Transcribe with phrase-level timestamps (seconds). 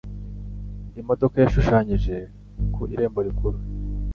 [1.01, 2.15] Imodoka yashushanyije
[2.73, 3.57] ku irembo rikuru.